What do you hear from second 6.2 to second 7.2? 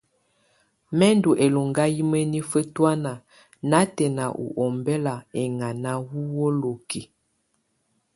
wolokiǝ.